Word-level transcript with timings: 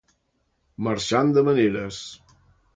Marxant 0.87 1.31
de 1.37 1.45
maneres. 1.53 2.03